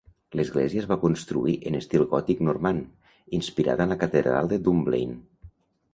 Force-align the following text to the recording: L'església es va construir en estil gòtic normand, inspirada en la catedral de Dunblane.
L'església 0.37 0.79
es 0.83 0.87
va 0.91 0.97
construir 1.03 1.53
en 1.71 1.77
estil 1.81 2.05
gòtic 2.15 2.41
normand, 2.49 2.89
inspirada 3.41 3.87
en 3.87 3.95
la 3.95 3.99
catedral 4.05 4.51
de 4.55 4.63
Dunblane. 4.69 5.21